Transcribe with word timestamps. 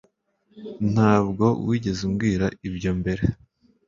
Ntabwo 0.93 1.45
wigeze 1.67 2.01
umbwira 2.07 2.45
ibyo 2.67 2.91
mbere 2.99 3.23